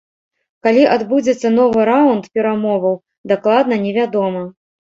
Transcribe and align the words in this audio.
Калі 0.67 0.85
адбудзецца 0.95 1.51
новы 1.59 1.85
раўнд 1.91 2.23
перамоваў, 2.39 2.99
дакладна 3.35 3.75
невядома. 3.87 4.41